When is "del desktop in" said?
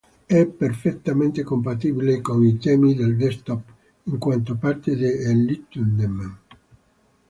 2.95-4.17